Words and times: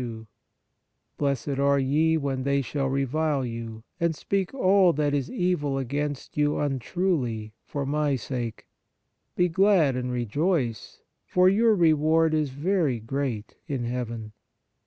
t 0.00 0.26
Blessed 1.18 1.58
are 1.58 1.78
ye 1.78 2.16
when 2.16 2.42
they 2.44 2.62
shall 2.62 2.86
revile 2.88 3.44
you, 3.44 3.84
and 4.00 4.16
speak 4.16 4.54
all 4.54 4.94
that 4.94 5.12
is 5.12 5.30
evil 5.30 5.76
against 5.76 6.38
you 6.38 6.58
untruly 6.58 7.52
for 7.66 7.84
My 7.84 8.16
sake: 8.16 8.66
be 9.36 9.50
glad 9.50 9.96
and 9.96 10.10
rejoice, 10.10 11.02
for 11.26 11.50
your 11.50 11.74
reward 11.74 12.32
is 12.32 12.48
very 12.48 12.98
great 12.98 13.56
in 13.66 13.84
heaven. 13.84 14.32